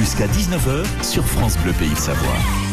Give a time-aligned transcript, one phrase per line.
[0.00, 2.69] Jusqu'à 19h sur France Bleu Pays de Savoie.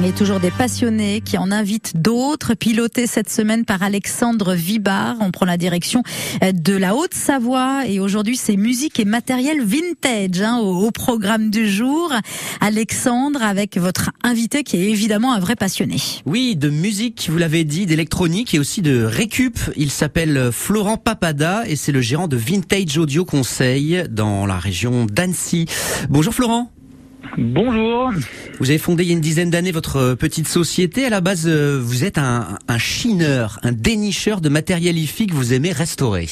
[0.00, 4.54] Il y a toujours des passionnés qui en invitent d'autres, pilotés cette semaine par Alexandre
[4.54, 5.16] Vibard.
[5.20, 6.02] On prend la direction
[6.42, 11.70] de la Haute-Savoie et aujourd'hui c'est musique et matériel vintage hein, au, au, programme du
[11.70, 12.12] jour.
[12.60, 15.96] Alexandre avec votre invité qui est évidemment un vrai passionné.
[16.26, 19.58] Oui, de musique, vous l'avez dit, d'électronique et aussi de récup.
[19.76, 25.06] Il s'appelle Florent Papada et c'est le gérant de Vintage Audio Conseil dans la région
[25.06, 25.66] d'Annecy.
[26.10, 26.70] Bonjour Florent.
[27.38, 28.12] Bonjour.
[28.60, 31.04] Vous avez fondé il y a une dizaine d'années votre petite société.
[31.04, 35.34] À la base, euh, vous êtes un, un chineur, un dénicheur de matériel IFI que
[35.34, 36.26] vous aimez restaurer.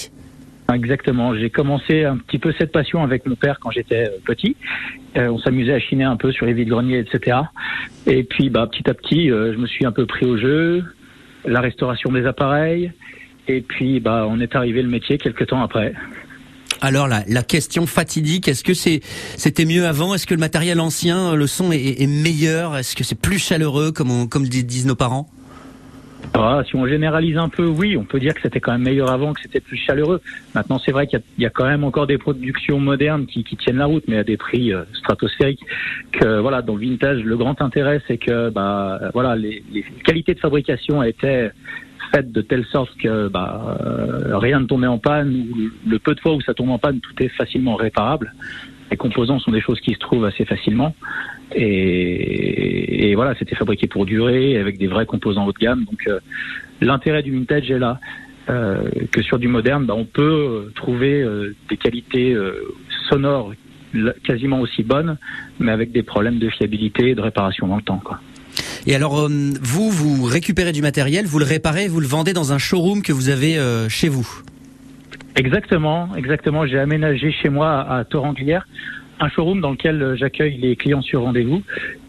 [0.73, 1.35] Exactement.
[1.35, 4.57] J'ai commencé un petit peu cette passion avec mon père quand j'étais petit.
[5.17, 7.39] Euh, on s'amusait à chiner un peu sur les vides-greniers, etc.
[8.07, 10.85] Et puis, bah, petit à petit, euh, je me suis un peu pris au jeu,
[11.45, 12.93] la restauration des appareils.
[13.49, 15.93] Et puis, bah, on est arrivé le métier quelques temps après.
[16.85, 20.17] Alors la, question fatidique, est-ce que c'était mieux avant?
[20.17, 22.77] Est-ce que le matériel ancien, le son est, meilleur?
[22.77, 25.31] Est-ce que c'est plus chaleureux comme on, disent nos parents?
[26.35, 29.13] Ah, si on généralise un peu, oui, on peut dire que c'était quand même meilleur
[29.13, 30.21] avant, que c'était plus chaleureux.
[30.57, 33.87] Maintenant, c'est vrai qu'il y, a quand même encore des productions modernes qui, tiennent la
[33.87, 35.65] route, mais à des prix euh, stratosphériques.
[36.11, 39.63] Que voilà, dans le vintage, le grand intérêt, c'est que bah voilà, les
[40.05, 41.53] qualités de fabrication étaient
[42.21, 46.21] de telle sorte que bah, euh, rien ne tombait en panne, ou le peu de
[46.21, 48.35] fois où ça tombe en panne, tout est facilement réparable.
[48.91, 50.95] Les composants sont des choses qui se trouvent assez facilement.
[51.55, 55.85] Et, voilà, c'était fabriqué pour durer, avec des vrais composants haut de gamme.
[55.85, 56.21] Donc euh,
[56.81, 57.99] l'intérêt du vintage est là.
[58.51, 61.25] Euh, que sur du moderne, bah, on peut trouver
[61.69, 62.37] des qualités
[63.09, 63.53] sonores
[64.25, 65.17] quasiment aussi bonnes,
[65.61, 68.03] mais avec des problèmes de fiabilité et de réparation dans le temps.
[68.87, 69.29] Et alors, euh,
[69.61, 73.13] vous, vous récupérez du matériel, vous le réparez, vous le vendez dans un showroom que
[73.13, 74.27] vous avez euh, chez vous
[75.37, 76.67] Exactement, exactement.
[76.67, 78.67] J'ai aménagé chez moi à Toranglière
[79.21, 81.63] un showroom dans lequel euh, j'accueille les clients sur rendez-vous.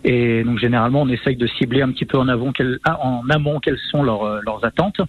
[0.04, 2.52] Et donc généralement, on essaye de cibler un petit peu en, avant,
[2.86, 5.00] ah, en amont quelles sont leurs, leurs attentes.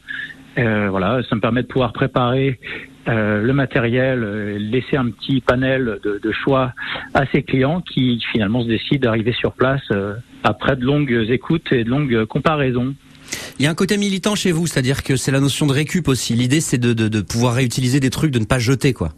[0.57, 2.61] Voilà, ça me permet de pouvoir préparer
[3.07, 6.73] euh, le matériel, euh, laisser un petit panel de, de, choix
[7.13, 11.71] à ses clients qui finalement se décident d'arriver sur place euh, après de longues écoutes
[11.73, 12.95] et de longues comparaisons.
[13.59, 16.09] Il y a un côté militant chez vous, c'est-à-dire que c'est la notion de récup
[16.09, 16.35] aussi.
[16.35, 19.11] L'idée, c'est de, de, de, pouvoir réutiliser des trucs, de ne pas jeter, quoi.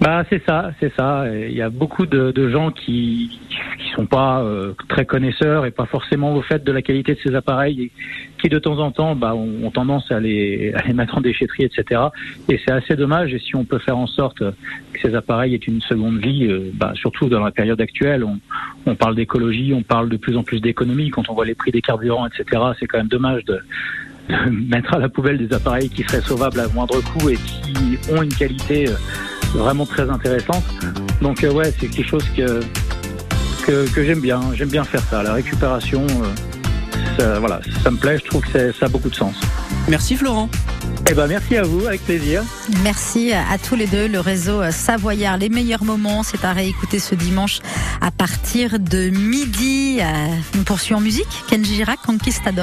[0.00, 1.24] Bah c'est ça, c'est ça.
[1.32, 3.56] Il y a beaucoup de, de gens qui qui
[3.94, 7.34] sont pas euh, très connaisseurs et pas forcément au fait de la qualité de ces
[7.34, 7.92] appareils et
[8.40, 11.64] qui de temps en temps bah, ont, tendance à les, à les mettre en déchetterie,
[11.64, 12.02] etc.
[12.48, 13.32] Et c'est assez dommage.
[13.32, 14.52] Et si on peut faire en sorte que
[15.00, 18.38] ces appareils aient une seconde vie, euh, bah, surtout dans la période actuelle, on,
[18.86, 21.10] on parle d'écologie, on parle de plus en plus d'économie.
[21.10, 23.60] Quand on voit les prix des carburants, etc., c'est quand même dommage de
[24.50, 28.22] mettre à la poubelle des appareils qui seraient sauvables à moindre coût et qui ont
[28.22, 28.94] une qualité euh,
[29.54, 30.64] vraiment très intéressante.
[31.22, 32.60] Donc euh, ouais, c'est quelque chose que
[33.64, 34.40] que, que j'aime bien.
[34.54, 36.06] J'aime bien faire ça, la récupération.
[36.06, 38.18] Euh, ça, voilà, ça me plaît.
[38.18, 39.34] Je trouve que ça a beaucoup de sens.
[39.88, 40.48] Merci Florent.
[41.10, 42.42] Eh ben merci à vous, avec plaisir.
[42.82, 44.08] Merci à tous les deux.
[44.08, 47.60] Le réseau Savoyard, les meilleurs moments, c'est à réécouter ce dimanche
[48.00, 50.00] à partir de midi.
[50.54, 51.28] Nous poursuivons en musique.
[51.48, 52.62] Kenji Girac, Conquistador.